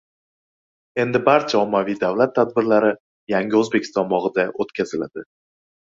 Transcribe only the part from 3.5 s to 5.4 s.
O‘zbekiston» bog‘ida o‘tkaziladi